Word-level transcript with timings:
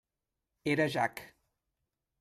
Era 0.73 0.87
Jack. 0.95 1.23